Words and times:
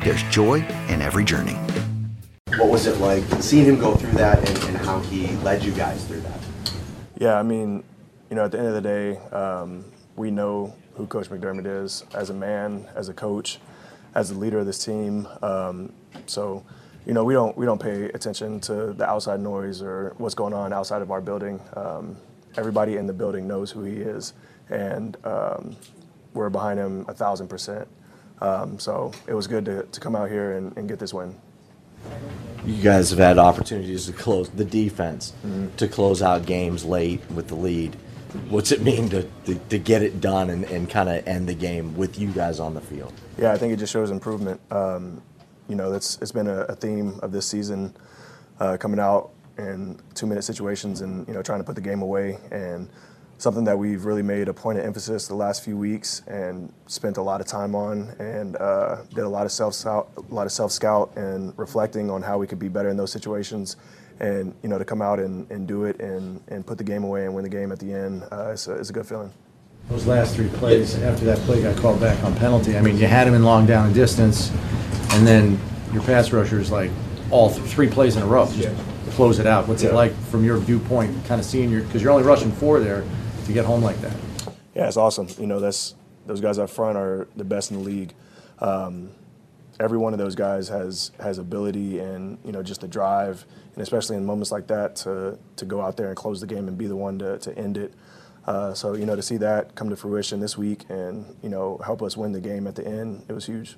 there's 0.00 0.22
joy 0.24 0.64
in 0.88 1.02
every 1.02 1.24
journey. 1.24 1.56
What 2.56 2.70
was 2.70 2.86
it 2.86 2.98
like 2.98 3.24
seeing 3.42 3.64
him 3.64 3.78
go 3.78 3.94
through 3.94 4.12
that 4.12 4.38
and, 4.38 4.58
and 4.64 4.76
how 4.78 5.00
he 5.00 5.28
led 5.38 5.62
you 5.62 5.72
guys 5.72 6.04
through 6.04 6.20
that? 6.20 6.40
Yeah, 7.18 7.38
I 7.38 7.42
mean, 7.42 7.82
you 8.30 8.36
know, 8.36 8.44
at 8.44 8.52
the 8.52 8.58
end 8.58 8.68
of 8.68 8.74
the 8.74 8.80
day, 8.80 9.18
um, 9.34 9.84
we 10.16 10.30
know 10.30 10.74
who 10.94 11.06
Coach 11.06 11.28
McDermott 11.28 11.66
is 11.66 12.04
as 12.14 12.30
a 12.30 12.34
man, 12.34 12.86
as 12.94 13.08
a 13.08 13.14
coach, 13.14 13.58
as 14.14 14.30
the 14.30 14.38
leader 14.38 14.58
of 14.58 14.66
this 14.66 14.84
team. 14.84 15.28
Um, 15.42 15.92
so, 16.26 16.64
you 17.06 17.12
know, 17.12 17.24
we 17.24 17.34
don't 17.34 17.56
we 17.56 17.66
don't 17.66 17.80
pay 17.80 18.04
attention 18.06 18.60
to 18.60 18.92
the 18.92 19.08
outside 19.08 19.40
noise 19.40 19.82
or 19.82 20.14
what's 20.18 20.34
going 20.34 20.54
on 20.54 20.72
outside 20.72 21.02
of 21.02 21.10
our 21.10 21.20
building. 21.20 21.60
Um, 21.74 22.16
everybody 22.56 22.96
in 22.96 23.06
the 23.06 23.12
building 23.12 23.46
knows 23.46 23.70
who 23.70 23.84
he 23.84 23.94
is, 23.94 24.32
and 24.68 25.16
um, 25.24 25.76
we're 26.34 26.50
behind 26.50 26.78
him 26.78 27.04
a 27.08 27.14
thousand 27.14 27.48
percent. 27.48 27.88
Um, 28.40 28.78
so 28.78 29.12
it 29.26 29.34
was 29.34 29.46
good 29.46 29.64
to, 29.64 29.82
to 29.82 30.00
come 30.00 30.14
out 30.14 30.30
here 30.30 30.52
and, 30.52 30.76
and 30.76 30.88
get 30.88 30.98
this 30.98 31.12
win 31.12 31.34
you 32.64 32.82
guys 32.82 33.10
have 33.10 33.18
had 33.18 33.38
opportunities 33.38 34.06
to 34.06 34.12
close 34.12 34.50
the 34.50 34.64
defense 34.64 35.32
mm-hmm. 35.44 35.74
to 35.76 35.88
close 35.88 36.22
out 36.22 36.46
games 36.46 36.84
late 36.84 37.20
with 37.30 37.48
the 37.48 37.54
lead. 37.54 37.96
What's 38.50 38.72
it 38.72 38.82
mean 38.82 39.08
to, 39.08 39.22
to, 39.46 39.54
to 39.54 39.78
get 39.78 40.02
it 40.02 40.20
done 40.20 40.50
and, 40.50 40.64
and 40.64 40.88
kind 40.88 41.08
of 41.08 41.26
end 41.26 41.48
the 41.48 41.54
game 41.54 41.96
with 41.96 42.18
you 42.18 42.28
guys 42.28 42.60
on 42.60 42.74
the 42.74 42.80
field? 42.80 43.12
Yeah, 43.38 43.52
I 43.52 43.58
think 43.58 43.72
it 43.72 43.78
just 43.78 43.92
shows 43.92 44.10
improvement. 44.10 44.60
Um, 44.70 45.22
you 45.66 45.76
know, 45.76 45.90
that's 45.90 46.18
it's 46.20 46.32
been 46.32 46.46
a, 46.46 46.60
a 46.62 46.76
theme 46.76 47.18
of 47.22 47.32
this 47.32 47.46
season, 47.46 47.94
uh, 48.60 48.76
coming 48.76 49.00
out 49.00 49.30
in 49.56 49.98
two-minute 50.14 50.42
situations 50.44 51.00
and 51.00 51.26
you 51.26 51.34
know 51.34 51.42
trying 51.42 51.58
to 51.58 51.64
put 51.64 51.74
the 51.74 51.80
game 51.80 52.02
away 52.02 52.38
and 52.52 52.88
something 53.38 53.62
that 53.64 53.78
we've 53.78 54.04
really 54.04 54.22
made 54.22 54.48
a 54.48 54.52
point 54.52 54.78
of 54.78 54.84
emphasis 54.84 55.28
the 55.28 55.34
last 55.34 55.64
few 55.64 55.76
weeks 55.76 56.22
and 56.26 56.72
spent 56.86 57.16
a 57.16 57.22
lot 57.22 57.40
of 57.40 57.46
time 57.46 57.74
on 57.74 58.08
and 58.18 58.56
uh, 58.56 58.96
did 59.10 59.20
a 59.20 59.28
lot 59.28 59.46
of 59.46 59.52
self 59.52 59.84
a 59.86 60.04
lot 60.28 60.44
of 60.44 60.52
self 60.52 60.72
scout 60.72 61.16
and 61.16 61.56
reflecting 61.56 62.10
on 62.10 62.20
how 62.20 62.36
we 62.36 62.46
could 62.46 62.58
be 62.58 62.68
better 62.68 62.88
in 62.88 62.96
those 62.96 63.12
situations 63.12 63.76
and 64.18 64.52
you 64.62 64.68
know 64.68 64.76
to 64.76 64.84
come 64.84 65.00
out 65.00 65.20
and, 65.20 65.48
and 65.52 65.68
do 65.68 65.84
it 65.84 66.00
and, 66.00 66.42
and 66.48 66.66
put 66.66 66.76
the 66.78 66.84
game 66.84 67.04
away 67.04 67.24
and 67.24 67.34
win 67.34 67.44
the 67.44 67.50
game 67.50 67.70
at 67.70 67.78
the 67.78 67.92
end 67.92 68.24
uh, 68.32 68.50
it's, 68.52 68.66
a, 68.66 68.74
it's 68.74 68.90
a 68.90 68.92
good 68.92 69.06
feeling 69.06 69.32
those 69.88 70.06
last 70.06 70.34
three 70.34 70.48
plays 70.48 71.00
after 71.02 71.24
that 71.24 71.38
play 71.38 71.62
got 71.62 71.76
called 71.76 72.00
back 72.00 72.22
on 72.24 72.34
penalty 72.36 72.76
i 72.76 72.80
mean 72.80 72.98
you 72.98 73.06
had 73.06 73.26
him 73.26 73.34
in 73.34 73.44
long 73.44 73.64
down 73.64 73.86
and 73.86 73.94
distance 73.94 74.50
and 75.12 75.24
then 75.24 75.58
your 75.92 76.02
pass 76.02 76.32
rushers 76.32 76.72
like 76.72 76.90
all 77.30 77.50
th- 77.50 77.62
three 77.62 77.88
plays 77.88 78.16
in 78.16 78.22
a 78.22 78.26
row 78.26 78.46
just 78.46 78.58
yeah. 78.58 79.12
close 79.12 79.38
it 79.38 79.46
out 79.46 79.68
what's 79.68 79.84
yeah. 79.84 79.90
it 79.90 79.94
like 79.94 80.12
from 80.24 80.44
your 80.44 80.56
viewpoint 80.58 81.14
kind 81.26 81.40
of 81.40 81.46
seeing 81.46 81.70
your 81.70 81.82
because 81.82 82.02
you're 82.02 82.10
only 82.10 82.24
rushing 82.24 82.50
four 82.50 82.80
there 82.80 83.04
to 83.48 83.54
get 83.54 83.64
home 83.64 83.82
like 83.82 84.00
that. 84.02 84.14
Yeah, 84.74 84.86
it's 84.86 84.96
awesome. 84.96 85.26
You 85.38 85.46
know, 85.46 85.58
that's 85.58 85.94
those 86.26 86.40
guys 86.40 86.58
up 86.58 86.70
front 86.70 86.96
are 86.96 87.26
the 87.34 87.44
best 87.44 87.70
in 87.70 87.78
the 87.78 87.82
league. 87.82 88.12
Um, 88.60 89.10
every 89.80 89.98
one 89.98 90.12
of 90.12 90.18
those 90.18 90.34
guys 90.34 90.68
has 90.68 91.10
has 91.18 91.38
ability 91.38 91.98
and 91.98 92.38
you 92.44 92.52
know 92.52 92.62
just 92.62 92.82
the 92.82 92.88
drive, 92.88 93.44
and 93.74 93.82
especially 93.82 94.16
in 94.16 94.24
moments 94.24 94.52
like 94.52 94.66
that 94.68 94.96
to 94.96 95.38
to 95.56 95.64
go 95.64 95.80
out 95.80 95.96
there 95.96 96.08
and 96.08 96.16
close 96.16 96.40
the 96.40 96.46
game 96.46 96.68
and 96.68 96.76
be 96.76 96.86
the 96.86 96.96
one 96.96 97.18
to, 97.18 97.38
to 97.38 97.58
end 97.58 97.78
it. 97.78 97.94
Uh, 98.46 98.74
so 98.74 98.94
you 98.94 99.06
know 99.06 99.16
to 99.16 99.22
see 99.22 99.38
that 99.38 99.74
come 99.74 99.88
to 99.88 99.96
fruition 99.96 100.40
this 100.40 100.58
week 100.58 100.84
and 100.90 101.34
you 101.42 101.48
know 101.48 101.80
help 101.84 102.02
us 102.02 102.16
win 102.16 102.32
the 102.32 102.40
game 102.40 102.66
at 102.66 102.74
the 102.74 102.86
end, 102.86 103.24
it 103.28 103.32
was 103.32 103.46
huge. 103.46 103.76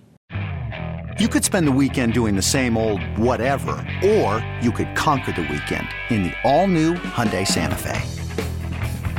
You 1.18 1.28
could 1.28 1.44
spend 1.44 1.66
the 1.66 1.72
weekend 1.72 2.14
doing 2.14 2.34
the 2.34 2.42
same 2.42 2.76
old 2.76 3.02
whatever, 3.18 3.72
or 4.02 4.44
you 4.62 4.72
could 4.72 4.96
conquer 4.96 5.32
the 5.32 5.42
weekend 5.42 5.86
in 6.08 6.22
the 6.22 6.32
all-new 6.44 6.94
Hyundai 6.94 7.46
Santa 7.46 7.76
Fe. 7.76 8.19